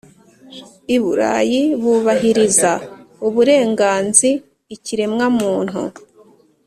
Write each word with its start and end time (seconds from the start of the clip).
I 0.95 0.97
Burayi 1.03 1.61
bubahiriza 1.81 2.71
uburenganziikiremwamuntu 3.27 5.79